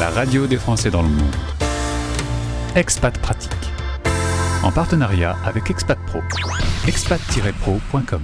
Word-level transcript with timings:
la 0.00 0.08
radio 0.08 0.46
des 0.46 0.56
Français 0.56 0.90
dans 0.90 1.02
le 1.02 1.10
monde. 1.10 1.34
Expat 2.74 3.18
Pratique. 3.18 3.52
En 4.62 4.72
partenariat 4.72 5.36
avec 5.44 5.68
Expat 5.68 5.98
Pro. 6.06 6.20
expat-pro.com. 6.88 8.22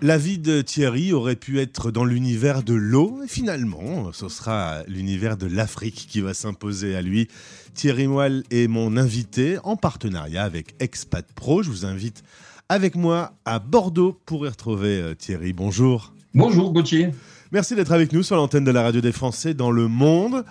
La 0.00 0.18
vie 0.18 0.38
de 0.38 0.62
Thierry 0.62 1.12
aurait 1.12 1.36
pu 1.36 1.60
être 1.60 1.92
dans 1.92 2.04
l'univers 2.04 2.64
de 2.64 2.74
l'eau, 2.74 3.20
et 3.24 3.28
finalement, 3.28 4.12
ce 4.12 4.28
sera 4.28 4.82
l'univers 4.88 5.36
de 5.36 5.46
l'Afrique 5.46 6.08
qui 6.10 6.20
va 6.20 6.34
s'imposer 6.34 6.96
à 6.96 7.02
lui. 7.02 7.28
Thierry 7.74 8.08
Moelle 8.08 8.42
est 8.50 8.66
mon 8.66 8.96
invité 8.96 9.58
en 9.62 9.76
partenariat 9.76 10.42
avec 10.42 10.74
Expat 10.80 11.24
Pro. 11.36 11.62
Je 11.62 11.70
vous 11.70 11.86
invite 11.86 12.24
avec 12.68 12.96
moi 12.96 13.34
à 13.44 13.60
Bordeaux 13.60 14.20
pour 14.26 14.44
y 14.44 14.48
retrouver 14.48 15.00
euh, 15.00 15.14
Thierry. 15.14 15.52
Bonjour. 15.52 16.14
Bonjour 16.34 16.72
Gauthier. 16.72 17.10
Merci 17.52 17.76
d'être 17.76 17.92
avec 17.92 18.12
nous 18.12 18.24
sur 18.24 18.34
l'antenne 18.34 18.64
de 18.64 18.72
la 18.72 18.82
radio 18.82 19.00
des 19.00 19.12
Français 19.12 19.54
dans 19.54 19.70
le 19.70 19.86
monde. 19.86 20.44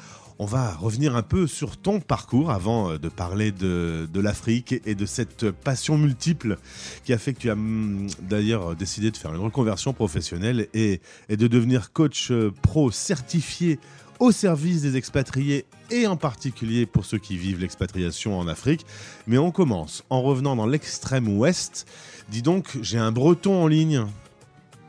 On 0.44 0.46
va 0.46 0.73
revenir 0.73 1.16
un 1.16 1.21
peu 1.21 1.46
sur 1.46 1.78
ton 1.78 2.00
parcours 2.00 2.49
avant 2.49 2.90
euh, 2.90 2.98
de 2.98 3.09
parler 3.09 3.52
de, 3.52 4.08
l'Afrique 4.16 4.73
et 4.88 4.95
de 4.95 5.05
cette 5.05 5.52
passion 5.52 5.99
multiple 5.99 6.58
qui 7.04 7.13
a 7.13 7.20
fait 7.20 7.34
que 7.34 7.41
tu 7.41 7.52
as 7.52 7.54
hum, 7.54 8.08
d'ailleurs 8.22 8.76
décidé 8.76 9.12
de 9.12 9.18
faire 9.18 9.35
une 9.35 9.40
reconversion 9.41 9.94
professionnelle 9.94 10.68
et, 10.73 10.99
et 11.30 11.38
de 11.38 11.46
devenir 11.46 11.94
coach 11.94 12.32
euh, 12.32 12.52
pro 12.63 12.90
certifié 12.90 13.77
au 14.18 14.32
service 14.32 14.82
des 14.82 14.98
expatriés 14.98 15.68
et 15.91 16.08
en 16.08 16.18
particulier 16.18 16.88
pour 16.88 17.05
ceux 17.05 17.20
qui 17.20 17.38
vivent 17.38 17.60
l'expatriation 17.60 18.40
en 18.40 18.48
Afrique. 18.48 18.84
Mais 19.27 19.38
on 19.38 19.52
commence 19.52 20.04
en 20.10 20.23
revenant 20.23 20.55
dans 20.55 20.66
l'extrême 20.66 21.38
ouest. 21.38 21.85
Dis 22.30 22.41
donc, 22.41 22.80
j'ai 22.82 22.98
un 22.98 23.12
breton 23.12 23.62
en 23.62 23.68
ligne. 23.68 24.08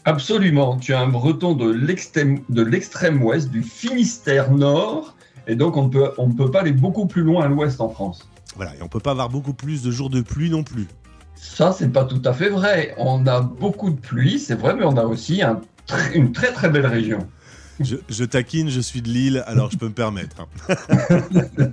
Absolument, 0.07 0.79
tu 0.79 0.95
as 0.95 1.01
un 1.01 1.09
breton 1.09 1.55
de 1.55 1.71
l'extrême 1.71 3.23
ouest, 3.23 3.51
du 3.51 3.62
Finistère 3.62 4.51
Nord, 4.51 5.15
et 5.46 5.56
donc 5.56 5.77
on 5.77 5.84
ne 5.84 5.88
peut, 5.88 6.10
on 6.19 6.30
peut 6.30 6.51
pas 6.51 6.60
aller 6.60 6.73
beaucoup 6.73 7.06
plus 7.06 7.23
loin 7.23 7.45
à 7.45 7.48
l'ouest 7.48 7.80
en 7.80 7.88
France. 7.88 8.28
Voilà, 8.56 8.74
et 8.77 8.82
on 8.82 8.88
peut 8.88 9.01
pas 9.01 9.12
avoir 9.12 9.29
beaucoup 9.29 9.54
plus 9.54 9.82
de 9.82 9.90
jours 9.90 10.10
de 10.10 10.21
pluie 10.21 10.51
non 10.51 10.62
plus. 10.62 10.87
Ça, 11.35 11.73
c'est 11.73 11.88
pas 11.88 12.04
tout 12.04 12.23
à 12.24 12.32
fait 12.32 12.51
vrai. 12.51 12.95
On 12.98 13.26
a 13.26 13.40
beaucoup 13.40 13.90
de 13.90 13.98
pluie, 13.98 14.38
c'est 14.38 14.54
vrai, 14.54 14.74
mais 14.76 14.85
on 14.85 14.96
a 14.96 15.04
aussi 15.04 15.43
une 16.15 16.32
très 16.32 16.52
très 16.52 16.68
belle 16.68 16.87
région. 16.87 17.26
Je, 17.80 18.24
taquine, 18.24 18.68
je 18.68 18.80
suis 18.80 19.02
de 19.02 19.09
Lille, 19.09 19.43
alors 19.46 19.70
je 19.70 19.76
peux 19.76 19.88
me 19.88 19.93
permettre. 19.93 20.46
Hein. 20.68 21.73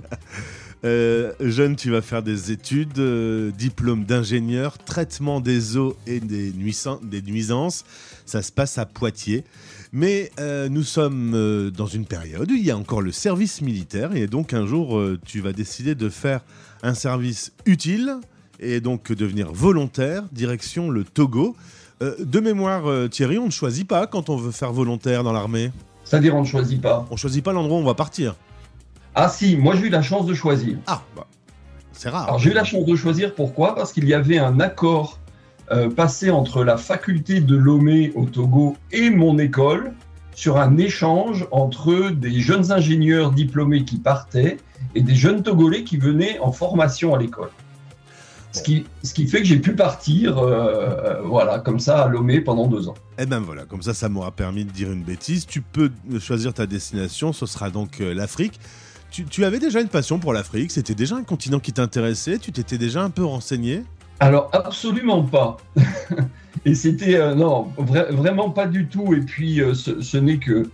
Euh, 0.82 1.34
jeune, 1.40 1.76
tu 1.76 1.90
vas 1.90 2.00
faire 2.00 2.22
des 2.22 2.52
études, 2.52 2.98
euh, 2.98 3.50
diplôme 3.50 4.04
d'ingénieur, 4.04 4.78
traitement 4.78 5.40
des 5.40 5.76
eaux 5.76 5.94
et 6.06 6.20
des, 6.20 6.52
nuisances. 6.54 7.84
Ça 8.24 8.40
se 8.40 8.50
passe 8.50 8.78
à 8.78 8.86
Poitiers. 8.86 9.44
Mais 9.92 10.30
euh, 10.38 10.68
nous 10.68 10.84
sommes 10.84 11.70
dans 11.76 11.86
une 11.86 12.06
période 12.06 12.50
où 12.50 12.54
il 12.54 12.64
y 12.64 12.70
a 12.70 12.76
encore 12.76 13.02
le 13.02 13.12
service 13.12 13.60
militaire 13.60 14.14
et 14.14 14.26
donc 14.26 14.54
un 14.54 14.66
jour 14.66 15.00
tu 15.24 15.40
vas 15.40 15.52
décider 15.52 15.94
de 15.94 16.08
faire 16.08 16.40
un 16.82 16.94
service 16.94 17.52
utile 17.66 18.16
et 18.60 18.80
donc 18.80 19.10
devenir 19.12 19.52
volontaire 19.52 20.24
direction 20.32 20.90
le 20.90 21.04
Togo. 21.04 21.56
de 22.00 22.40
mémoire, 22.40 23.08
Thierry, 23.10 23.38
on 23.38 23.46
ne 23.46 23.50
choisit 23.50 23.86
pas 23.86 24.06
quand 24.06 24.30
on 24.30 24.36
veut 24.36 24.52
faire 24.52 24.72
volontaire 24.72 25.24
dans 25.24 25.32
l'armée. 25.32 25.72
C'est-à-dire 26.04 26.34
on 26.34 26.40
ne 26.40 26.46
choisit 26.46 26.80
pas. 26.80 27.06
On 27.10 27.16
choisit 27.16 27.44
pas 27.44 27.52
l'endroit 27.52 27.78
où 27.78 27.80
on 27.80 27.84
va 27.84 27.94
partir. 27.94 28.34
Ah 29.14 29.28
si, 29.28 29.56
moi 29.56 29.76
j'ai 29.76 29.86
eu 29.86 29.90
la 29.90 30.02
chance 30.02 30.26
de 30.26 30.34
choisir. 30.34 30.76
Ah, 30.88 31.02
bah, 31.14 31.26
c'est 31.92 32.08
rare. 32.08 32.24
Alors 32.24 32.40
j'ai 32.40 32.50
eu 32.50 32.54
la 32.54 32.64
chance 32.64 32.84
de 32.84 32.96
choisir, 32.96 33.32
pourquoi? 33.32 33.76
Parce 33.76 33.92
qu'il 33.92 34.08
y 34.08 34.14
avait 34.14 34.38
un 34.38 34.58
accord 34.58 35.19
euh, 35.72 35.88
passé 35.88 36.30
entre 36.30 36.64
la 36.64 36.76
faculté 36.76 37.40
de 37.40 37.56
Lomé 37.56 38.12
au 38.16 38.24
Togo 38.24 38.76
et 38.90 39.10
mon 39.10 39.38
école 39.38 39.92
sur 40.34 40.58
un 40.58 40.78
échange 40.78 41.46
entre 41.50 42.10
des 42.10 42.40
jeunes 42.40 42.72
ingénieurs 42.72 43.30
diplômés 43.30 43.84
qui 43.84 43.98
partaient 43.98 44.56
et 44.94 45.02
des 45.02 45.14
jeunes 45.14 45.42
Togolais 45.42 45.84
qui 45.84 45.96
venaient 45.96 46.38
en 46.40 46.50
formation 46.50 47.14
à 47.14 47.18
l'école. 47.18 47.50
Ce 48.52 48.62
qui, 48.62 48.84
ce 49.04 49.14
qui, 49.14 49.28
fait 49.28 49.38
que 49.38 49.44
j'ai 49.44 49.60
pu 49.60 49.76
partir, 49.76 50.38
euh, 50.38 51.20
voilà, 51.22 51.60
comme 51.60 51.78
ça 51.78 52.02
à 52.02 52.08
Lomé 52.08 52.40
pendant 52.40 52.66
deux 52.66 52.88
ans. 52.88 52.94
Et 53.16 53.22
eh 53.22 53.26
ben 53.26 53.38
voilà, 53.38 53.64
comme 53.64 53.82
ça, 53.82 53.94
ça 53.94 54.08
m'aura 54.08 54.32
permis 54.32 54.64
de 54.64 54.72
dire 54.72 54.90
une 54.90 55.04
bêtise. 55.04 55.46
Tu 55.46 55.60
peux 55.60 55.92
choisir 56.18 56.52
ta 56.52 56.66
destination, 56.66 57.32
ce 57.32 57.46
sera 57.46 57.70
donc 57.70 58.00
euh, 58.00 58.12
l'Afrique. 58.12 58.58
Tu, 59.12 59.24
tu, 59.24 59.44
avais 59.44 59.60
déjà 59.60 59.80
une 59.80 59.88
passion 59.88 60.18
pour 60.18 60.32
l'Afrique 60.32 60.70
C'était 60.70 60.94
déjà 60.94 61.16
un 61.16 61.24
continent 61.24 61.58
qui 61.58 61.72
t'intéressait 61.72 62.38
Tu 62.38 62.52
t'étais 62.52 62.78
déjà 62.78 63.02
un 63.02 63.10
peu 63.10 63.24
renseigné? 63.24 63.82
Alors 64.20 64.50
absolument 64.52 65.22
pas. 65.22 65.56
Et 66.64 66.74
c'était 66.74 67.16
euh, 67.16 67.34
non, 67.34 67.68
vraiment 67.78 68.50
pas 68.50 68.66
du 68.66 68.86
tout. 68.86 69.14
Et 69.14 69.20
puis 69.20 69.60
ce, 69.74 70.00
ce 70.00 70.16
n'est 70.16 70.38
que 70.38 70.70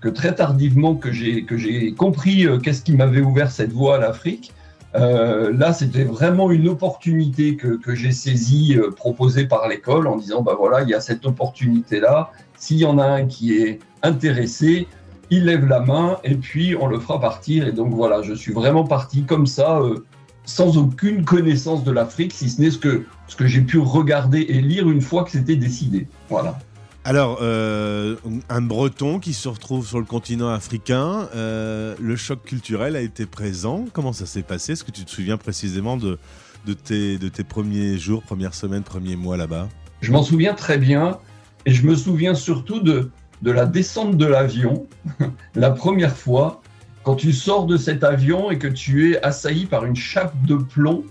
que 0.00 0.08
très 0.08 0.34
tardivement 0.34 0.94
que 0.94 1.12
j'ai 1.12 1.44
que 1.44 1.94
compris 1.94 2.46
qu'est-ce 2.62 2.82
qui 2.82 2.92
m'avait 2.92 3.20
ouvert 3.20 3.50
cette 3.50 3.72
voie 3.72 3.96
à 3.96 3.98
l'Afrique. 3.98 4.52
Euh, 4.96 5.52
là, 5.56 5.72
c'était 5.72 6.04
vraiment 6.04 6.50
une 6.50 6.68
opportunité 6.68 7.56
que, 7.56 7.94
j'ai 7.94 8.12
saisie, 8.12 8.76
euh, 8.76 8.90
proposée 8.90 9.46
par 9.46 9.68
l'école, 9.68 10.06
en 10.06 10.16
disant, 10.16 10.42
bah 10.42 10.56
voilà, 10.58 10.82
il 10.82 10.88
y 10.88 10.94
a 10.94 11.00
cette 11.00 11.24
opportunité-là. 11.26 12.32
S'il 12.56 12.78
y 12.78 12.84
en 12.84 12.98
a 12.98 13.04
un 13.04 13.26
qui 13.26 13.56
est 13.56 13.78
intéressé, 14.02 14.88
il 15.30 15.44
lève 15.44 15.66
la 15.66 15.80
main 15.80 16.18
et 16.24 16.34
puis 16.34 16.74
on 16.78 16.86
le 16.86 16.98
fera 16.98 17.20
partir. 17.20 17.68
Et 17.68 17.72
donc 17.72 17.94
voilà, 17.94 18.22
je 18.22 18.34
suis 18.34 18.52
vraiment 18.52 18.84
parti 18.84 19.22
comme 19.22 19.46
ça, 19.46 19.78
euh, 19.78 20.04
sans 20.44 20.76
aucune 20.76 21.24
connaissance 21.24 21.84
de 21.84 21.90
l'Afrique, 21.90 22.32
si 22.32 22.50
ce 22.50 22.60
n'est 22.60 22.70
ce 22.70 22.78
que, 22.78 23.04
ce 23.28 23.36
que 23.36 23.46
j'ai 23.46 23.60
pu 23.60 23.78
regarder 23.78 24.40
et 24.40 24.60
lire 24.60 24.90
une 24.90 25.00
fois 25.00 25.24
que 25.24 25.30
c'était 25.30 25.56
décidé. 25.56 26.08
Voilà. 26.28 26.58
Alors, 27.04 27.38
euh, 27.40 28.16
un 28.50 28.60
Breton 28.60 29.20
qui 29.20 29.32
se 29.32 29.48
retrouve 29.48 29.86
sur 29.86 29.98
le 29.98 30.04
continent 30.04 30.50
africain, 30.50 31.28
euh, 31.34 31.94
le 31.98 32.14
choc 32.16 32.42
culturel 32.42 32.94
a 32.94 33.00
été 33.00 33.24
présent. 33.24 33.86
Comment 33.92 34.12
ça 34.12 34.26
s'est 34.26 34.42
passé? 34.42 34.72
Est-ce 34.72 34.84
que 34.84 34.90
tu 34.90 35.04
te 35.04 35.10
souviens 35.10 35.38
précisément 35.38 35.96
de, 35.96 36.18
de, 36.66 36.74
tes, 36.74 37.16
de 37.16 37.28
tes 37.28 37.42
premiers 37.42 37.96
jours, 37.96 38.22
premières 38.22 38.54
semaines, 38.54 38.82
premiers 38.82 39.16
mois 39.16 39.38
là-bas? 39.38 39.68
Je 40.02 40.12
m'en 40.12 40.22
souviens 40.22 40.52
très 40.52 40.76
bien 40.76 41.18
et 41.64 41.72
je 41.72 41.86
me 41.86 41.94
souviens 41.94 42.34
surtout 42.34 42.80
de, 42.80 43.10
de 43.40 43.50
la 43.50 43.64
descente 43.64 44.16
de 44.18 44.26
l'avion, 44.26 44.86
la 45.54 45.70
première 45.70 46.16
fois, 46.16 46.60
quand 47.02 47.14
tu 47.14 47.32
sors 47.32 47.66
de 47.66 47.76
cet 47.76 48.04
avion 48.04 48.50
et 48.50 48.58
que 48.58 48.68
tu 48.68 49.12
es 49.12 49.22
assailli 49.22 49.66
par 49.66 49.84
une 49.84 49.96
chape 49.96 50.34
de 50.46 50.56
plomb 50.56 51.04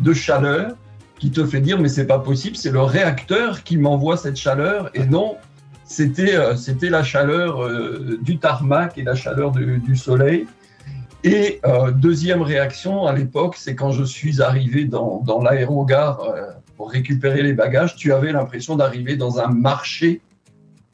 de 0.00 0.12
chaleur 0.12 0.72
qui 1.18 1.30
te 1.30 1.44
fait 1.44 1.60
dire 1.60 1.78
mais 1.78 1.88
c'est 1.88 2.06
pas 2.06 2.18
possible, 2.18 2.56
c'est 2.56 2.70
le 2.70 2.80
réacteur 2.80 3.62
qui 3.62 3.76
m'envoie 3.76 4.16
cette 4.16 4.36
chaleur 4.36 4.90
et 4.94 5.04
non, 5.04 5.36
c'était 5.84 6.34
euh, 6.36 6.56
c'était 6.56 6.88
la 6.88 7.02
chaleur 7.02 7.62
euh, 7.62 8.18
du 8.22 8.38
tarmac 8.38 8.96
et 8.96 9.02
la 9.02 9.14
chaleur 9.14 9.50
du 9.50 9.96
soleil. 9.96 10.46
Et 11.22 11.60
euh, 11.66 11.90
deuxième 11.90 12.40
réaction 12.40 13.04
à 13.04 13.12
l'époque, 13.12 13.56
c'est 13.58 13.74
quand 13.74 13.90
je 13.90 14.04
suis 14.04 14.40
arrivé 14.40 14.86
dans, 14.86 15.20
dans 15.26 15.42
l'aérogare 15.42 16.20
pour 16.78 16.90
récupérer 16.90 17.42
les 17.42 17.52
bagages, 17.52 17.94
tu 17.96 18.14
avais 18.14 18.32
l'impression 18.32 18.74
d'arriver 18.74 19.16
dans 19.16 19.38
un 19.38 19.48
marché 19.48 20.22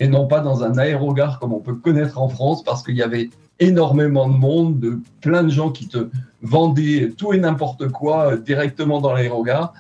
et 0.01 0.09
non 0.09 0.27
pas 0.27 0.41
dans 0.41 0.65
un 0.65 0.77
aérogare 0.79 1.39
comme 1.39 1.53
on 1.53 1.61
peut 1.61 1.77
connaître 1.77 2.19
en 2.19 2.29
France 2.29 2.65
parce 2.65 2.83
qu'il 2.83 2.97
y 2.97 3.03
avait 3.03 3.31
énormément 3.61 4.29
de 4.29 4.37
monde, 4.37 4.81
de 4.81 4.99
plein 5.21 5.43
de 5.43 5.51
gens 5.51 5.71
qui 5.71 5.89
te 5.89 6.09
vendaient 6.43 7.13
tout 7.17 7.33
et 7.33 7.39
n'importe 7.39 7.89
quoi 7.89 8.37
directement 8.37 9.01
dans 9.01 9.13
l'aérogare. 9.13 9.73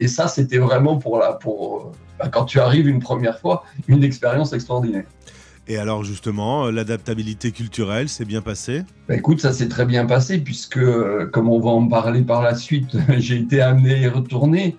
Et 0.00 0.08
ça, 0.08 0.28
c'était 0.28 0.58
vraiment 0.58 0.98
pour, 0.98 1.18
la, 1.18 1.32
pour 1.32 1.92
bah, 2.18 2.28
quand 2.28 2.44
tu 2.44 2.60
arrives 2.60 2.88
une 2.88 3.00
première 3.00 3.38
fois, 3.38 3.64
une 3.88 4.04
expérience 4.04 4.52
extraordinaire. 4.52 5.04
Et 5.66 5.78
alors 5.78 6.04
justement, 6.04 6.70
l'adaptabilité 6.70 7.50
culturelle 7.50 8.08
s'est 8.08 8.26
bien 8.26 8.42
passée 8.42 8.82
bah, 9.08 9.16
Écoute, 9.16 9.40
ça 9.40 9.52
s'est 9.52 9.68
très 9.68 9.86
bien 9.86 10.04
passé 10.04 10.38
puisque, 10.38 10.76
euh, 10.76 11.26
comme 11.32 11.48
on 11.48 11.58
va 11.58 11.70
en 11.70 11.88
parler 11.88 12.22
par 12.22 12.42
la 12.42 12.54
suite, 12.54 12.96
j'ai 13.18 13.36
été 13.36 13.60
amené 13.60 13.94
à 13.94 13.98
y 13.98 14.08
retourner. 14.08 14.76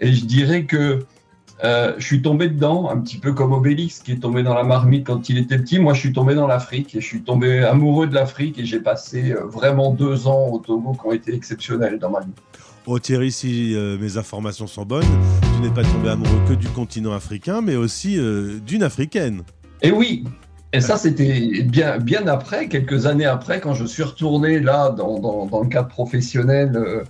Et 0.00 0.12
je 0.12 0.24
dirais 0.24 0.64
que 0.64 1.04
euh, 1.62 1.94
je 1.98 2.04
suis 2.04 2.22
tombé 2.22 2.48
dedans, 2.48 2.90
un 2.90 2.98
petit 2.98 3.18
peu 3.18 3.32
comme 3.32 3.52
Obélix 3.52 4.00
qui 4.00 4.12
est 4.12 4.16
tombé 4.16 4.42
dans 4.42 4.54
la 4.54 4.64
marmite 4.64 5.06
quand 5.06 5.28
il 5.28 5.38
était 5.38 5.58
petit. 5.58 5.78
Moi, 5.78 5.94
je 5.94 6.00
suis 6.00 6.12
tombé 6.12 6.34
dans 6.34 6.46
l'Afrique 6.46 6.94
et 6.94 7.00
je 7.00 7.06
suis 7.06 7.22
tombé 7.22 7.62
amoureux 7.62 8.06
de 8.06 8.14
l'Afrique 8.14 8.58
et 8.58 8.64
j'ai 8.64 8.80
passé 8.80 9.32
euh, 9.32 9.44
vraiment 9.44 9.92
deux 9.92 10.26
ans 10.26 10.48
au 10.50 10.58
Togo 10.58 10.92
qui 10.92 11.06
ont 11.06 11.12
été 11.12 11.34
exceptionnels 11.34 11.98
dans 11.98 12.10
ma 12.10 12.20
vie. 12.20 12.32
Oh 12.86 12.98
Thierry, 12.98 13.32
si 13.32 13.74
euh, 13.74 13.96
mes 13.98 14.18
informations 14.18 14.66
sont 14.66 14.84
bonnes, 14.84 15.04
tu 15.54 15.62
n'es 15.62 15.72
pas 15.72 15.84
tombé 15.84 16.10
amoureux 16.10 16.40
que 16.48 16.54
du 16.54 16.68
continent 16.68 17.12
africain, 17.12 17.60
mais 17.60 17.76
aussi 17.76 18.18
d'une 18.66 18.82
africaine. 18.82 19.42
Et 19.80 19.90
oui, 19.90 20.24
et 20.74 20.80
ça 20.80 20.96
c'était 20.96 21.62
bien, 21.62 21.98
bien 21.98 22.26
après, 22.26 22.68
quelques 22.68 23.06
années 23.06 23.26
après, 23.26 23.60
quand 23.60 23.74
je 23.74 23.84
suis 23.84 24.02
retourné 24.02 24.58
là 24.58 24.90
dans, 24.90 25.46
dans, 25.46 25.62
le 25.62 25.68
cadre 25.68 25.88
professionnel 25.88 27.04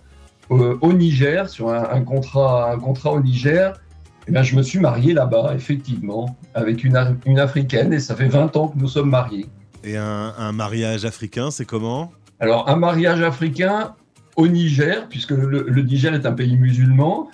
euh, 0.51 0.77
au 0.83 0.93
Niger, 0.93 1.49
sur 1.49 1.71
un, 1.71 2.03
contrat, 2.03 2.73
un 2.73 2.79
contrat 2.79 3.13
au 3.13 3.21
Niger. 3.21 3.81
Et 4.27 4.31
eh 4.31 4.33
bien, 4.33 4.43
je 4.43 4.57
me 4.57 4.63
suis 4.63 4.79
marié 4.79 5.13
là-bas, 5.13 5.53
effectivement, 5.55 6.35
avec 6.55 6.83
une, 6.83 7.19
une, 7.27 7.39
africaine, 7.39 7.93
et 7.93 7.99
ça 7.99 8.17
fait 8.17 8.29
20 8.29 8.57
ans 8.57 8.69
que 8.69 8.79
nous 8.79 8.89
sommes 8.89 9.11
mariés. 9.11 9.47
Et 9.83 9.99
un, 9.99 10.33
un 10.39 10.53
mariage 10.53 11.05
africain, 11.05 11.51
c'est 11.51 11.67
comment? 11.67 12.11
Alors, 12.41 12.71
un 12.71 12.77
mariage 12.77 13.21
africain, 13.21 13.95
au 14.37 14.49
Niger, 14.49 15.09
puisque 15.09 15.31
le, 15.31 15.83
Niger 15.83 16.15
est 16.15 16.27
un 16.27 16.33
pays 16.33 16.57
musulman, 16.57 17.31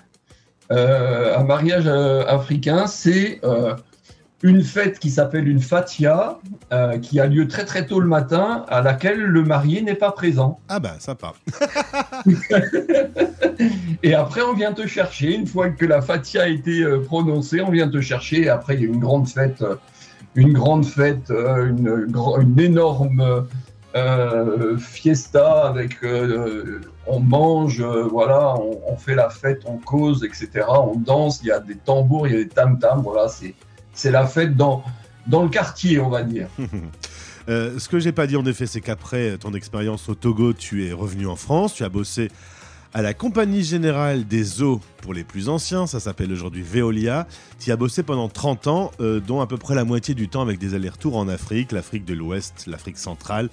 euh, 0.73 1.37
un 1.39 1.45
mariage 1.45 1.87
euh, 1.87 2.25
africain, 2.27 2.87
c'est 2.87 3.41
euh, 3.45 3.75
une 4.43 4.63
fête 4.63 4.99
qui 4.99 5.11
s'appelle 5.11 5.49
une 5.49 5.61
fatia, 5.61 6.39
euh, 6.73 6.99
qui 6.99 7.21
a 7.21 7.27
lieu 7.27 7.47
très 7.47 7.65
très 7.65 7.87
tôt 7.87 8.01
le 8.01 8.09
matin, 8.09 8.65
à 8.69 8.81
laquelle 8.81 9.21
le 9.21 9.43
marié 9.43 9.83
n'est 9.83 9.95
pas 9.95 10.13
présent. 10.13 10.61
Ah 10.69 10.81
bah 10.81 10.95
sympa. 10.99 11.35
et 14.03 14.15
après, 14.15 14.43
on 14.43 14.55
vient 14.55 14.73
te 14.73 14.87
chercher. 14.87 15.35
Une 15.35 15.47
fois 15.47 15.69
que 15.69 15.85
la 15.85 16.01
fatia 16.01 16.45
a 16.45 16.49
été 16.49 16.83
euh, 16.83 17.01
prononcée, 17.01 17.61
on 17.61 17.71
vient 17.71 17.89
te 17.89 18.01
chercher. 18.01 18.45
Et 18.45 18.49
après, 18.49 18.77
il 18.77 18.81
y 18.81 18.85
a 18.85 18.89
une 18.89 19.01
grande 19.01 19.29
fête, 19.29 19.61
euh, 19.61 19.77
une 20.35 20.55
grande 20.55 20.87
fête, 20.87 21.31
une, 21.31 22.09
une, 22.09 22.61
énorme 22.61 23.47
fiesta 24.79 25.67
avec. 25.67 25.99
on 27.07 27.21
mange, 27.21 27.83
voilà, 27.83 28.55
on, 28.55 28.81
on, 28.87 28.97
fait 28.97 29.17
la 29.17 29.29
fête, 29.29 29.63
on 29.67 29.77
cause, 29.77 30.25
etc. 30.25 30.65
On 30.69 30.97
danse. 30.97 31.41
Il 31.43 31.49
y 31.49 31.53
a 31.53 31.59
des 31.59 31.75
tambours, 31.75 32.27
il 32.27 32.33
y 32.33 32.37
a 32.37 32.45
des 32.45 32.49
tam 32.49 32.79
tams. 32.79 33.03
Voilà, 33.03 33.29
c'est 33.29 33.55
c'est 33.93 34.11
la 34.11 34.27
fête 34.27 34.57
dans, 34.57 34.83
dans 35.27 35.43
le 35.43 35.49
quartier, 35.49 36.01
on 36.01 36.09
va 36.09 36.23
dire. 36.23 36.49
Euh, 37.49 37.79
ce 37.81 37.89
que 37.89 37.99
j'ai 37.99 38.13
pas 38.13 38.29
dit 38.29 38.37
en 38.37 38.45
effet, 38.45 38.67
c'est 38.67 38.83
qu'après 38.83 39.37
ton 39.39 39.55
expérience 39.55 40.09
au 40.09 40.15
Togo, 40.15 40.53
tu 40.53 40.87
es 40.87 40.93
revenu 40.93 41.27
en 41.27 41.37
France, 41.37 41.75
tu 41.75 41.83
as 41.83 41.89
bossé 41.89 42.29
à 42.93 43.03
la 43.03 43.15
Compagnie 43.15 43.63
Générale 43.63 44.27
des 44.27 44.63
Eaux 44.63 44.81
pour 45.03 45.15
les 45.15 45.25
plus 45.25 45.49
anciens, 45.49 45.87
ça 45.87 46.01
s'appelle 46.01 46.33
aujourd'hui 46.33 46.63
Veolia. 46.63 47.27
Tu 47.59 47.71
as 47.73 47.77
bossé 47.77 48.03
pendant 48.03 48.29
30 48.29 48.67
ans, 48.67 48.91
euh, 49.01 49.21
dont 49.21 49.41
à 49.41 49.47
peu 49.47 49.57
près 49.57 49.75
la 49.75 49.85
moitié 49.85 50.15
du 50.15 50.29
temps 50.29 50.43
avec 50.43 50.59
des 50.59 50.75
allers-retours 50.75 51.17
en 51.17 51.29
Afrique, 51.29 51.73
l'Afrique 51.73 52.05
de 52.05 52.15
l'Ouest, 52.15 52.65
l'Afrique 52.67 52.99
centrale, 52.99 53.49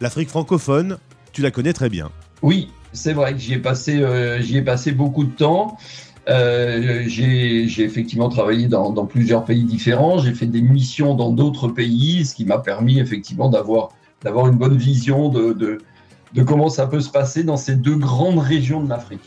l'Afrique 0.00 0.28
francophone. 0.28 0.98
Tu 1.32 1.42
la 1.42 1.50
connais 1.50 1.72
très 1.72 1.88
bien. 1.88 2.10
Oui, 2.42 2.70
c'est 2.92 3.14
vrai 3.14 3.32
que 3.32 3.38
j'y 3.38 3.54
ai, 3.54 3.58
passé, 3.58 4.02
euh, 4.02 4.40
j'y 4.40 4.58
ai 4.58 4.62
passé 4.62 4.92
beaucoup 4.92 5.24
de 5.24 5.32
temps. 5.32 5.78
Euh, 6.28 7.02
j'ai 7.06 7.80
effectivement 7.80 8.28
travaillé 8.28 8.68
dans, 8.68 9.06
plusieurs 9.06 9.44
pays 9.44 9.64
différents. 9.64 10.18
J'ai 10.18 10.34
fait 10.34 10.46
des 10.46 10.62
missions 10.62 11.14
dans 11.14 11.30
d'autres 11.30 11.68
pays, 11.68 12.24
ce 12.24 12.34
qui 12.34 12.44
m'a 12.44 12.58
permis 12.58 12.98
effectivement 13.00 13.48
d'avoir 13.48 13.90
une 14.24 14.56
bonne 14.56 14.76
vision 14.76 15.28
de, 15.28 15.52
de, 15.52 16.42
comment 16.44 16.68
ça 16.68 16.86
peut 16.86 17.00
se 17.00 17.10
passer 17.10 17.44
dans 17.44 17.56
ces 17.56 17.74
deux 17.74 17.96
grandes 17.96 18.38
régions 18.38 18.82
de 18.82 18.88
l'Afrique. 18.88 19.24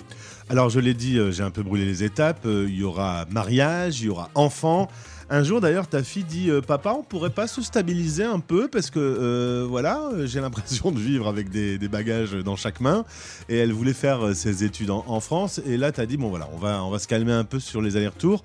Alors 0.47 0.69
je 0.69 0.79
l'ai 0.79 0.93
dit, 0.93 1.17
euh, 1.17 1.31
j'ai 1.31 1.41
un 1.41 1.49
peu 1.49 1.63
brûlé 1.63 1.85
les 1.85 2.03
étapes. 2.03 2.45
Euh, 2.45 2.67
il 2.69 2.75
y 2.75 2.83
aura 2.83 3.25
mariage, 3.31 4.01
il 4.01 4.05
y 4.05 4.09
aura 4.09 4.29
enfant. 4.35 4.87
Un 5.27 5.43
jour 5.43 5.59
d'ailleurs, 5.59 5.87
ta 5.87 6.03
fille 6.03 6.23
dit 6.23 6.51
euh, 6.51 6.61
Papa, 6.61 6.93
on 6.95 7.01
pourrait 7.01 7.31
pas 7.31 7.47
se 7.47 7.63
stabiliser 7.63 8.25
un 8.25 8.39
peu 8.39 8.67
parce 8.67 8.91
que 8.91 9.65
voilà, 9.67 10.11
j'ai 10.25 10.39
l'impression 10.39 10.91
de 10.91 10.99
vivre 10.99 11.27
avec 11.27 11.49
des, 11.49 11.79
bagages 11.87 12.33
dans 12.33 12.55
chaque 12.55 12.79
main. 12.79 13.05
Et 13.49 13.57
elle 13.57 13.73
voulait 13.73 13.93
faire 13.93 14.35
ses 14.35 14.63
études 14.63 14.91
en, 14.91 15.19
France. 15.19 15.61
Et 15.65 15.77
là, 15.77 15.91
tu 15.91 15.99
as 15.99 16.05
dit 16.05 16.17
Bon, 16.17 16.29
voilà, 16.29 16.47
on 16.53 16.57
va, 16.57 16.83
on 16.83 16.91
va 16.91 16.99
se 16.99 17.07
calmer 17.07 17.31
un 17.31 17.43
peu 17.43 17.59
sur 17.59 17.81
les 17.81 17.97
allers-retours. 17.97 18.43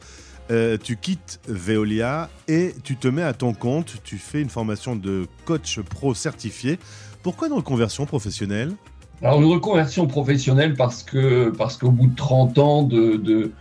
tu 0.83 0.97
quittes 0.97 1.41
Veolia 1.49 2.31
et 2.49 2.75
tu 2.83 2.97
te 2.97 3.09
mets 3.09 3.23
à 3.23 3.35
ton 3.35 3.53
compte. 3.53 3.97
Tu 4.05 4.17
fais 4.17 4.41
une 4.41 4.49
formation 4.49 4.97
de 4.97 5.27
coach 5.45 5.81
pro 5.81 6.15
certifié. 6.15 6.79
Pourquoi 7.23 7.49
une 7.49 7.55
reconversion 7.55 8.07
professionnelle? 8.07 8.75
Alors, 9.23 9.43
une 9.43 9.51
reconversion 9.53 10.07
professionnelle 10.07 10.75
parce 10.75 11.03
que 11.03 11.51
parce 11.51 11.77
qu'au 11.77 11.91
bout 11.91 12.07
de 12.07 12.17
30 12.17 12.59
ans 12.59 12.83
de 12.85 13.53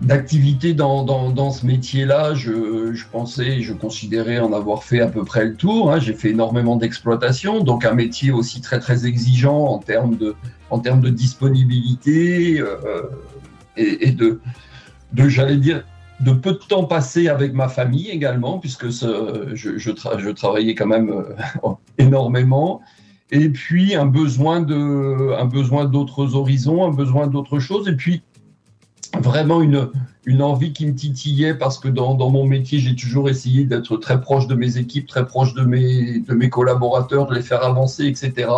d'activité 0.00 0.74
dans, 0.74 1.04
dans, 1.04 1.50
ce 1.50 1.64
métier-là, 1.66 2.34
je, 2.34 2.92
je, 2.92 3.04
pensais, 3.06 3.62
je 3.62 3.72
considérais 3.72 4.38
en 4.38 4.52
avoir 4.52 4.82
fait 4.84 5.00
à 5.00 5.06
peu 5.06 5.24
près 5.24 5.44
le 5.44 5.54
tour. 5.54 5.92
Hein. 5.92 5.98
J'ai 5.98 6.14
fait 6.14 6.30
énormément 6.30 6.76
d'exploitation, 6.76 7.62
donc 7.62 7.84
un 7.84 7.94
métier 7.94 8.30
aussi 8.30 8.60
très 8.60 8.80
très 8.80 9.06
exigeant 9.06 9.56
en 9.56 9.78
termes 9.78 10.16
de, 10.16 10.34
en 10.70 10.78
termes 10.80 11.00
de 11.00 11.10
disponibilité 11.10 12.60
euh, 12.60 13.02
et, 13.76 14.10
de, 14.10 14.40
de 15.12 15.28
j'allais 15.28 15.56
dire, 15.56 15.84
de 16.20 16.32
peu 16.32 16.52
de 16.52 16.58
temps 16.68 16.84
passé 16.84 17.28
avec 17.28 17.54
ma 17.54 17.68
famille 17.68 18.10
également, 18.10 18.58
puisque 18.58 18.92
ce, 18.92 19.50
je, 19.54 19.78
je, 19.78 19.90
je, 20.18 20.30
travaillais 20.30 20.74
quand 20.74 20.86
même 20.86 21.10
euh, 21.10 21.70
énormément. 21.98 22.82
Et 23.30 23.48
puis 23.48 23.94
un 23.94 24.06
besoin 24.06 24.60
de, 24.60 25.34
un 25.38 25.46
besoin 25.46 25.86
d'autres 25.86 26.34
horizons, 26.34 26.84
un 26.84 26.92
besoin 26.92 27.26
d'autres 27.26 27.58
choses. 27.58 27.88
Et 27.88 27.94
puis 27.94 28.22
vraiment 29.20 29.62
une, 29.62 29.90
une 30.24 30.42
envie 30.42 30.72
qui 30.72 30.86
me 30.86 30.94
titillait 30.94 31.54
parce 31.54 31.78
que 31.78 31.88
dans, 31.88 32.14
dans 32.14 32.30
mon 32.30 32.44
métier, 32.44 32.78
j'ai 32.78 32.94
toujours 32.94 33.28
essayé 33.28 33.64
d'être 33.64 33.96
très 33.96 34.20
proche 34.20 34.46
de 34.46 34.54
mes 34.54 34.78
équipes, 34.78 35.06
très 35.06 35.26
proche 35.26 35.54
de 35.54 35.62
mes, 35.62 36.20
de 36.20 36.34
mes 36.34 36.50
collaborateurs, 36.50 37.26
de 37.26 37.34
les 37.34 37.42
faire 37.42 37.62
avancer, 37.64 38.06
etc. 38.06 38.48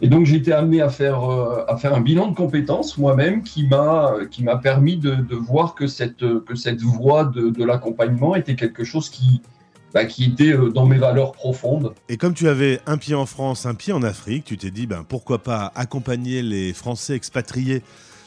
Et 0.00 0.08
donc 0.08 0.26
j'ai 0.26 0.36
été 0.36 0.52
amené 0.52 0.80
à 0.80 0.88
faire, 0.88 1.30
euh, 1.30 1.64
à 1.68 1.76
faire 1.76 1.94
un 1.94 2.00
bilan 2.00 2.28
de 2.28 2.34
compétences 2.34 2.98
moi-même 2.98 3.44
qui 3.44 3.68
m'a 3.68 4.12
qui 4.32 4.42
m'a 4.42 4.56
permis 4.56 4.96
de, 4.96 5.14
de, 5.14 5.36
voir 5.36 5.76
que 5.76 5.86
cette, 5.86 6.44
que 6.44 6.56
cette 6.56 6.82
voie 6.82 7.24
de, 7.24 7.50
de 7.50 7.64
l'accompagnement 7.64 8.34
était 8.34 8.56
quelque 8.56 8.82
chose 8.82 9.08
qui, 9.08 9.42
bah, 9.94 10.04
qui 10.04 10.24
était 10.24 10.52
euh, 10.52 10.70
dans 10.70 10.86
mes 10.86 10.98
valeurs 10.98 11.32
profondes. 11.32 11.94
Et 12.08 12.16
comme 12.16 12.34
tu 12.34 12.48
avais 12.48 12.80
un 12.86 12.98
pied 12.98 13.14
en 13.14 13.26
France, 13.26 13.66
un 13.66 13.74
pied 13.74 13.92
en 13.92 14.02
Afrique, 14.02 14.44
tu 14.44 14.56
t'es 14.56 14.70
dit 14.70 14.86
ben, 14.86 15.04
pourquoi 15.08 15.42
pas 15.42 15.72
accompagner 15.74 16.42
les 16.42 16.72
Français 16.72 17.14
expatriés 17.14 17.82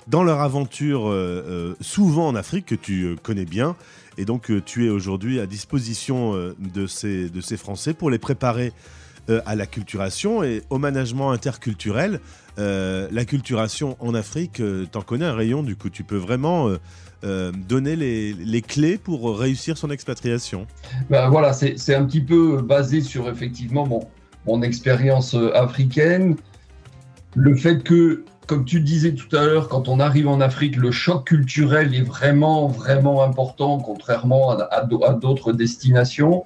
dans 0.08 0.24
leur 0.24 0.42
aventure, 0.42 1.10
euh, 1.10 1.44
euh, 1.48 1.76
souvent 1.82 2.28
en 2.28 2.36
Afrique, 2.36 2.68
que 2.68 2.76
tu 2.76 3.04
euh, 3.04 3.16
connais 3.22 3.46
bien. 3.46 3.76
Et 4.18 4.26
donc, 4.26 4.50
tu 4.66 4.86
es 4.86 4.90
aujourd'hui 4.90 5.42
à 5.42 5.46
disposition 5.46 6.34
de, 6.58 6.88
ces, 6.88 7.58
Français 7.58 7.94
pour 7.94 8.10
les 8.10 8.18
préparer 8.18 8.72
à 9.28 9.56
la 9.56 9.66
culturation 9.66 10.42
et 10.42 10.64
au 10.70 10.78
management 10.78 11.32
interculturel. 11.32 12.22
Euh, 12.58 13.10
la 13.12 13.26
culturation 13.26 13.98
en 14.00 14.14
Afrique, 14.14 14.62
t'en 14.94 15.02
connais 15.02 15.26
un 15.26 15.34
rayon, 15.34 15.64
du 15.64 15.76
coup, 15.76 15.90
tu 15.90 16.06
peux 16.06 16.16
vraiment 16.16 16.70
donner 17.68 17.96
les, 17.96 18.34
les, 18.34 18.62
clés 18.62 18.98
pour 18.98 19.40
réussir 19.40 19.78
son 19.78 19.90
expatriation. 19.90 20.68
Ben 21.10 21.30
voilà, 21.30 21.54
c'est 21.54 21.96
un 21.96 22.06
petit 22.06 22.22
peu 22.22 22.62
basé 22.62 23.02
sur 23.02 23.28
effectivement 23.28 23.88
mon, 23.88 24.08
mon 24.46 24.62
expérience 24.62 25.36
africaine. 25.54 26.36
Le 27.36 27.56
fait 27.56 27.84
que 27.84 28.24
comme 28.46 28.66
tu 28.66 28.80
disais 28.80 29.14
tout 29.14 29.34
à 29.36 29.46
l'heure, 29.46 29.68
quand 29.68 29.88
on 29.88 30.00
arrive 30.00 30.28
en 30.28 30.40
Afrique, 30.40 30.76
le 30.76 30.92
choc 30.92 31.28
culturel 31.28 31.94
est 31.96 32.02
vraiment, 32.02 32.68
vraiment 32.68 33.24
important, 33.24 33.80
contrairement 33.80 34.52
à, 34.52 34.84
d'autres 34.84 35.52
destinations. 35.52 36.46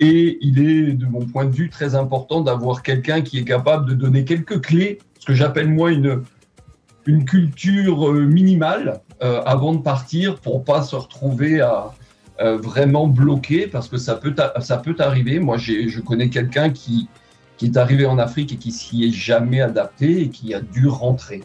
Et 0.00 0.38
il 0.40 0.58
est, 0.58 0.92
de 0.92 1.06
mon 1.06 1.20
point 1.20 1.44
de 1.44 1.54
vue, 1.54 1.70
très 1.70 1.94
important 1.94 2.40
d'avoir 2.40 2.82
quelqu'un 2.82 3.20
qui 3.20 3.38
est 3.38 3.44
capable 3.44 3.88
de 3.88 3.94
donner 3.94 4.24
quelques 4.24 4.60
clés, 4.60 4.98
ce 5.20 5.26
que 5.26 5.34
j'appelle 5.34 5.68
moi 5.68 5.92
une, 5.92 6.22
une 7.06 7.24
culture 7.24 8.10
euh, 8.10 8.24
minimale 8.24 9.00
euh, 9.12 9.13
avant 9.44 9.74
de 9.74 9.82
partir 9.82 10.36
pour 10.36 10.64
pas 10.64 10.82
se 10.82 10.96
retrouver 10.96 11.60
à, 11.60 11.92
euh, 12.40 12.56
vraiment 12.56 13.06
bloqué, 13.06 13.68
parce 13.68 13.86
que 13.86 13.96
ça 13.96 14.16
peut, 14.16 14.34
ça 14.60 14.78
peut 14.78 14.96
arriver. 14.98 15.38
Moi, 15.38 15.56
je 15.56 16.00
connais 16.00 16.30
quelqu'un 16.30 16.70
qui, 16.70 17.08
qui 17.56 17.66
est 17.66 17.76
arrivé 17.76 18.06
en 18.06 18.18
Afrique 18.18 18.52
et 18.52 18.56
qui 18.56 18.72
s'y 18.72 19.04
est 19.04 19.12
jamais 19.12 19.60
adapté 19.60 20.22
et 20.22 20.28
qui 20.30 20.52
a 20.52 20.60
dû 20.60 20.88
rentrer 20.88 21.44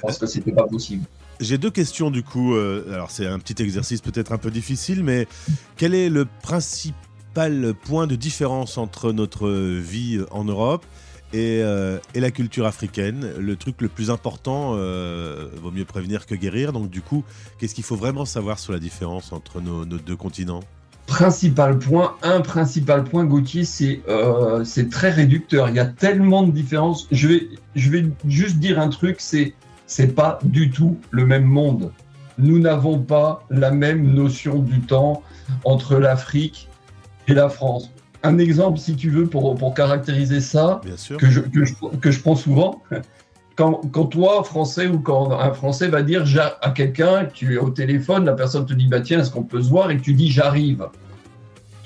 parce 0.00 0.16
que 0.16 0.26
c'était 0.26 0.52
pas 0.52 0.68
possible. 0.68 1.04
J'ai 1.40 1.58
deux 1.58 1.70
questions 1.70 2.12
du 2.12 2.22
coup. 2.22 2.54
Euh, 2.54 2.84
alors 2.92 3.10
c'est 3.10 3.26
un 3.26 3.40
petit 3.40 3.60
exercice 3.60 4.00
peut-être 4.00 4.30
un 4.30 4.38
peu 4.38 4.52
difficile, 4.52 5.02
mais 5.02 5.26
quel 5.76 5.92
est 5.92 6.08
le 6.08 6.24
principal 6.42 7.74
point 7.84 8.06
de 8.06 8.14
différence 8.14 8.78
entre 8.78 9.12
notre 9.12 9.50
vie 9.50 10.20
en 10.30 10.44
Europe 10.44 10.84
et, 11.32 11.60
euh, 11.62 11.98
et 12.14 12.20
la 12.20 12.30
culture 12.30 12.66
africaine 12.66 13.32
Le 13.38 13.56
truc 13.56 13.80
le 13.80 13.88
plus 13.88 14.10
important, 14.10 14.72
euh, 14.74 15.48
vaut 15.62 15.70
mieux 15.70 15.84
prévenir 15.84 16.26
que 16.26 16.34
guérir. 16.34 16.72
Donc 16.72 16.90
du 16.90 17.02
coup, 17.02 17.24
qu'est-ce 17.58 17.74
qu'il 17.74 17.84
faut 17.84 17.96
vraiment 17.96 18.24
savoir 18.24 18.58
sur 18.58 18.72
la 18.72 18.78
différence 18.78 19.32
entre 19.32 19.60
nos 19.60 19.84
deux 19.84 20.16
continents? 20.16 20.60
Principal 21.08 21.78
point, 21.78 22.16
un 22.22 22.42
principal 22.42 23.02
point, 23.02 23.24
Gauthier, 23.24 23.64
c'est 23.64 24.02
euh, 24.10 24.62
très 24.90 25.08
réducteur. 25.08 25.70
Il 25.70 25.74
y 25.74 25.78
a 25.78 25.86
tellement 25.86 26.42
de 26.42 26.52
différences. 26.52 27.08
Je 27.10 27.28
vais, 27.28 27.48
je 27.74 27.88
vais 27.88 28.04
juste 28.26 28.58
dire 28.58 28.78
un 28.78 28.90
truc, 28.90 29.16
c'est 29.18 29.54
c'est 29.86 30.14
pas 30.14 30.38
du 30.44 30.70
tout 30.70 30.98
le 31.10 31.24
même 31.24 31.46
monde. 31.46 31.92
Nous 32.36 32.58
n'avons 32.58 32.98
pas 32.98 33.42
la 33.48 33.70
même 33.70 34.12
notion 34.12 34.58
du 34.58 34.80
temps 34.80 35.22
entre 35.64 35.96
l'Afrique 35.96 36.68
et 37.26 37.32
la 37.32 37.48
France. 37.48 37.90
Un 38.22 38.38
exemple, 38.38 38.78
si 38.78 38.96
tu 38.96 39.10
veux, 39.10 39.26
pour, 39.26 39.54
pour 39.54 39.74
caractériser 39.74 40.40
ça, 40.40 40.80
Que, 41.18 41.30
je, 41.30 41.40
que, 41.40 41.64
je, 41.64 41.74
que 42.00 42.10
je 42.10 42.20
prends 42.20 42.34
souvent, 42.34 42.82
quand, 43.54 43.80
quand, 43.92 44.06
toi, 44.06 44.42
Français, 44.44 44.86
ou 44.86 44.98
quand 44.98 45.32
un 45.32 45.52
Français 45.52 45.88
va 45.88 46.02
dire 46.02 46.24
à 46.62 46.70
quelqu'un, 46.70 47.26
tu 47.26 47.54
es 47.54 47.58
au 47.58 47.70
téléphone, 47.70 48.24
la 48.24 48.34
personne 48.34 48.66
te 48.66 48.74
dit, 48.74 48.88
bah 48.88 49.00
tiens, 49.00 49.20
est-ce 49.20 49.30
qu'on 49.30 49.44
peut 49.44 49.62
se 49.62 49.68
voir? 49.68 49.90
Et 49.90 49.98
tu 49.98 50.14
dis, 50.14 50.30
j'arrive 50.30 50.88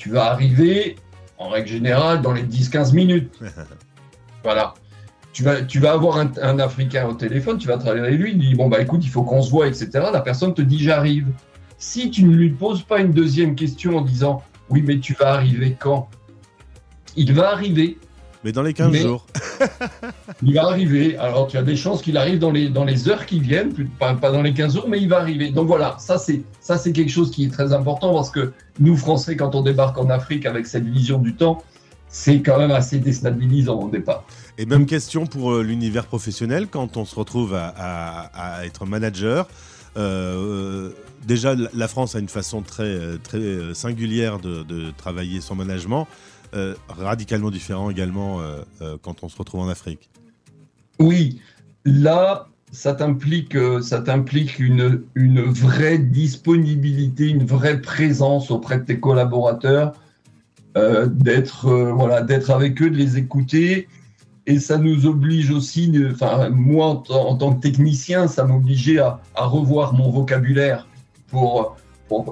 tu 0.02 0.10
vas 0.10 0.32
arriver, 0.32 0.96
en 1.38 1.48
règle 1.48 1.68
générale, 1.68 2.22
dans 2.22 2.32
les 2.32 2.42
10-15 2.42 2.92
minutes. 2.92 3.38
voilà. 4.42 4.74
Tu 5.32 5.44
vas, 5.44 5.62
tu 5.62 5.78
vas 5.78 5.92
avoir 5.92 6.18
un, 6.18 6.58
Africain 6.58 7.06
au 7.06 7.14
téléphone, 7.14 7.56
tu 7.56 7.68
vas 7.68 7.78
travailler 7.78 8.16
lui, 8.16 8.32
il 8.32 8.38
dit 8.38 8.54
Bon, 8.56 8.68
bah 8.68 8.80
écoute, 8.80 9.04
il 9.04 9.10
faut 9.10 9.22
qu'on 9.22 9.42
se 9.42 9.50
voit, 9.52 9.68
etc. 9.68 9.90
La 10.12 10.20
personne 10.20 10.54
te 10.54 10.60
dit 10.60 10.82
J'arrive. 10.82 11.28
Si 11.78 12.10
tu 12.10 12.24
ne 12.24 12.34
lui 12.34 12.50
poses 12.50 12.82
pas 12.82 12.98
une 12.98 13.12
deuxième 13.12 13.54
question 13.54 13.98
en 13.98 14.00
disant 14.00 14.42
Oui, 14.70 14.82
mais 14.84 14.98
tu 14.98 15.14
vas 15.14 15.34
arriver 15.34 15.76
quand? 15.78 16.10
Il 17.16 17.32
va 17.32 17.52
arriver. 17.52 17.98
Mais 18.44 18.52
dans 18.52 18.62
les 18.62 18.74
15 18.74 18.96
jours. 18.96 19.26
il 20.42 20.54
va 20.54 20.64
arriver. 20.64 21.16
Alors, 21.16 21.46
tu 21.46 21.56
as 21.56 21.62
des 21.62 21.76
chances 21.76 22.02
qu'il 22.02 22.16
arrive 22.16 22.38
dans 22.40 22.50
les, 22.50 22.68
dans 22.68 22.84
les 22.84 23.08
heures 23.08 23.24
qui 23.24 23.38
viennent, 23.38 23.72
pas, 24.00 24.14
pas, 24.14 24.32
dans 24.32 24.42
les 24.42 24.52
15 24.52 24.74
jours, 24.74 24.88
mais 24.88 25.00
il 25.00 25.08
va 25.08 25.20
arriver. 25.20 25.50
Donc 25.50 25.68
voilà, 25.68 25.96
ça 25.98 26.18
c'est, 26.18 26.42
ça 26.60 26.76
c'est 26.76 26.92
quelque 26.92 27.10
chose 27.10 27.30
qui 27.30 27.44
est 27.44 27.52
très 27.52 27.72
important 27.72 28.12
parce 28.12 28.30
que 28.30 28.52
nous, 28.80 28.96
Français, 28.96 29.36
quand 29.36 29.54
on 29.54 29.62
débarque 29.62 29.96
en 29.98 30.10
Afrique 30.10 30.44
avec 30.44 30.66
cette 30.66 30.86
vision 30.86 31.18
du 31.18 31.34
temps, 31.34 31.62
c'est 32.08 32.42
quand 32.42 32.58
même 32.58 32.72
assez 32.72 32.98
déstabilisant 32.98 33.80
au 33.80 33.88
départ. 33.88 34.24
Et 34.58 34.66
même 34.66 34.86
question 34.86 35.26
pour 35.26 35.52
euh, 35.52 35.62
l'univers 35.62 36.06
professionnel, 36.06 36.66
quand 36.68 36.96
on 36.96 37.04
se 37.04 37.14
retrouve 37.14 37.54
à, 37.54 37.72
à, 37.76 38.58
à 38.58 38.66
être 38.66 38.86
manager. 38.86 39.46
Euh, 39.96 40.90
déjà, 41.26 41.54
la 41.74 41.88
France 41.88 42.16
a 42.16 42.18
une 42.18 42.28
façon 42.28 42.62
très, 42.62 43.18
très 43.22 43.72
singulière 43.72 44.40
de, 44.40 44.62
de 44.62 44.90
travailler 44.96 45.40
son 45.40 45.54
management. 45.54 46.08
Euh, 46.54 46.74
radicalement 46.86 47.50
différent 47.50 47.88
également 47.88 48.42
euh, 48.42 48.60
euh, 48.82 48.98
quand 49.00 49.24
on 49.24 49.30
se 49.30 49.38
retrouve 49.38 49.60
en 49.60 49.68
Afrique. 49.68 50.10
Oui, 50.98 51.40
là, 51.86 52.46
ça 52.70 52.92
t'implique, 52.92 53.56
ça 53.80 54.04
une, 54.58 55.02
une 55.14 55.40
vraie 55.40 55.96
disponibilité, 55.96 57.28
une 57.28 57.46
vraie 57.46 57.80
présence 57.80 58.50
auprès 58.50 58.78
de 58.78 58.84
tes 58.84 59.00
collaborateurs, 59.00 59.94
d'être 60.74 61.70
voilà, 61.70 62.22
d'être 62.22 62.50
avec 62.50 62.80
eux, 62.82 62.90
de 62.90 62.96
les 62.96 63.16
écouter. 63.16 63.88
Et 64.46 64.58
ça 64.58 64.76
nous 64.76 65.06
oblige 65.06 65.50
aussi, 65.50 65.92
enfin, 66.10 66.50
moi 66.50 67.02
en, 67.08 67.36
tant 67.36 67.54
que 67.54 67.60
technicien, 67.60 68.28
ça 68.28 68.44
m'obligeait 68.44 68.98
à, 68.98 69.20
revoir 69.36 69.94
mon 69.94 70.10
vocabulaire 70.10 70.86
pour, 71.28 71.76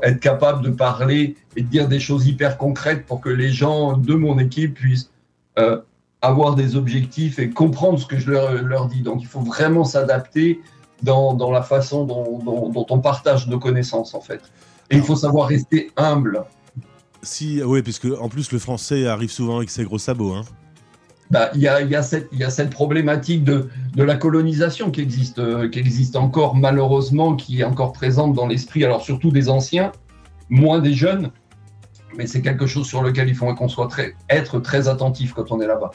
être 0.03 0.21
capable 0.21 0.63
de 0.63 0.71
parler 0.71 1.37
et 1.57 1.63
de 1.63 1.69
dire 1.69 1.89
des 1.89 2.01
choses 2.01 2.27
hyper 2.27 2.59
concrètes 2.59 3.07
pour 3.07 3.21
que 3.21 3.29
les 3.29 3.51
gens 3.51 3.97
de 3.97 4.15
mon 4.15 4.39
équipe 4.39 4.75
puissent 4.75 5.11
euh, 5.59 5.81
avoir 6.23 6.55
des 6.55 6.77
objectifs 6.77 7.39
et 7.39 7.51
comprendre 7.51 7.99
ce 7.99 8.07
que 8.07 8.19
je 8.19 8.31
leur, 8.31 8.87
dis. 8.87 9.03
Donc 9.03 9.23
il 9.23 9.27
faut 9.27 9.41
vraiment 9.41 9.85
s'adapter 9.85 10.61
dans, 11.03 11.35
dans, 11.35 11.51
la 11.51 11.63
façon 11.63 12.05
dont, 12.05 12.39
dont, 12.39 12.87
on 12.91 12.99
partage 13.01 13.47
nos 13.49 13.59
connaissances 13.59 14.15
en 14.15 14.21
fait. 14.21 14.41
Et 14.91 14.97
il 14.97 15.03
faut 15.03 15.17
savoir 15.17 15.49
rester 15.49 15.91
humble. 15.97 16.45
Si, 17.23 17.63
oui, 17.63 17.83
puisque 17.83 18.09
en 18.21 18.29
plus 18.29 18.53
le 18.53 18.59
français 18.59 19.07
arrive 19.07 19.31
souvent 19.31 19.59
avec 19.59 19.71
ses 19.71 19.85
gros 19.85 19.99
sabots. 19.99 20.33
Hein. 20.33 20.43
Bah, 21.31 21.51
y 21.55 21.69
a, 21.69 22.03
cette, 22.03 22.71
problématique 22.71 23.45
de, 23.45 23.69
la 23.97 24.17
colonisation 24.17 24.91
qui 24.91 25.01
existe, 25.01 25.39
euh, 25.39 25.69
qui 25.69 25.79
existe 25.79 26.17
encore 26.17 26.57
malheureusement, 26.57 27.37
qui 27.37 27.61
est 27.61 27.65
encore 27.65 27.93
présente 27.93 28.35
dans 28.35 28.49
l'esprit, 28.49 28.85
alors 28.85 29.03
surtout 29.03 29.31
des 29.31 29.49
anciens, 29.49 29.93
moins 30.49 30.81
des 30.81 30.93
jeunes, 30.93 31.31
mais 32.17 32.27
c'est 32.27 32.43
quelque 32.43 32.67
chose 32.67 32.89
sur 32.89 33.01
lequel 33.01 33.29
il 33.29 33.37
faut 33.37 33.53
qu'on 33.55 33.69
soit 33.69 33.87
très, 33.87 34.17
être 34.29 34.59
très 34.59 34.89
attentif 34.89 35.33
quand 35.33 35.53
on 35.53 35.61
est 35.61 35.69
là-bas. 35.69 35.93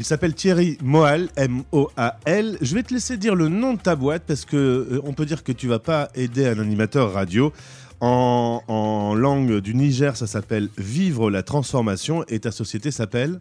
Il 0.00 0.04
s'appelle 0.04 0.34
Thierry 0.34 0.76
Moal, 0.82 1.28
M-O-A-L. 1.36 2.58
Je 2.60 2.74
vais 2.74 2.82
te 2.82 2.92
laisser 2.92 3.16
dire 3.16 3.36
le 3.36 3.48
nom 3.48 3.74
de 3.74 3.78
ta 3.78 3.94
boîte 3.94 4.24
parce 4.26 4.44
que 4.44 4.56
euh, 4.56 5.00
on 5.04 5.12
peut 5.12 5.24
dire 5.24 5.44
que 5.44 5.52
tu 5.52 5.68
vas 5.68 5.78
pas 5.78 6.08
aider 6.16 6.48
un 6.48 6.58
animateur 6.58 7.12
radio. 7.12 7.52
En 8.00 9.14
langue 9.16 9.60
du 9.60 9.74
Niger, 9.74 10.16
ça 10.16 10.26
s'appelle 10.26 10.68
Vivre 10.76 11.30
la 11.30 11.42
transformation 11.42 12.24
et 12.28 12.40
ta 12.40 12.50
société 12.50 12.90
s'appelle? 12.90 13.38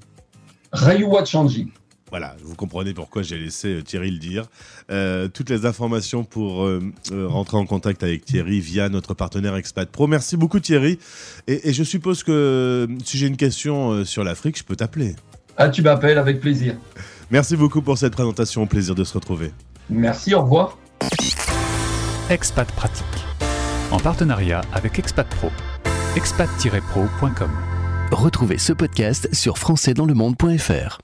Rayuwa 0.73 1.23
Chanji. 1.25 1.71
Voilà, 2.09 2.35
vous 2.43 2.55
comprenez 2.55 2.93
pourquoi 2.93 3.23
j'ai 3.23 3.39
laissé 3.39 3.69
euh, 3.69 3.81
Thierry 3.81 4.11
le 4.11 4.19
dire. 4.19 4.45
Euh, 4.91 5.27
toutes 5.29 5.49
les 5.49 5.65
informations 5.65 6.23
pour 6.23 6.63
euh, 6.63 6.79
euh, 7.11 7.27
rentrer 7.27 7.57
en 7.57 7.65
contact 7.65 8.03
avec 8.03 8.23
Thierry 8.23 8.59
via 8.59 8.87
notre 8.89 9.15
partenaire 9.15 9.55
Expat 9.55 9.89
Pro. 9.89 10.05
Merci 10.05 10.37
beaucoup 10.37 10.59
Thierry. 10.59 10.99
Et, 11.47 11.69
et 11.69 11.73
je 11.73 11.83
suppose 11.83 12.23
que 12.23 12.87
si 13.03 13.17
j'ai 13.17 13.25
une 13.25 13.37
question 13.37 14.05
sur 14.05 14.23
l'Afrique, 14.23 14.59
je 14.59 14.63
peux 14.63 14.75
t'appeler. 14.75 15.15
Ah, 15.57 15.69
tu 15.69 15.81
m'appelles 15.81 16.19
avec 16.19 16.39
plaisir. 16.39 16.75
Merci 17.31 17.55
beaucoup 17.55 17.81
pour 17.81 17.97
cette 17.97 18.13
présentation. 18.13 18.61
Au 18.61 18.67
plaisir 18.67 18.93
de 18.93 19.03
se 19.03 19.13
retrouver. 19.15 19.51
Merci, 19.89 20.35
au 20.35 20.41
revoir. 20.43 20.77
Expat 22.29 22.71
Pratique. 22.73 23.05
En 23.89 23.99
partenariat 23.99 24.61
avec 24.71 24.99
Expat 24.99 25.27
Pro. 25.27 25.49
expat-pro.com. 26.15 27.72
Retrouvez 28.13 28.59
ce 28.59 28.73
podcast 28.73 29.27
sur 29.33 29.57
françaisdanslemonde.fr. 29.57 31.01